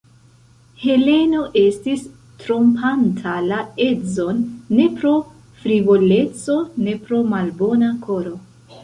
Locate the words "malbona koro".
7.35-8.35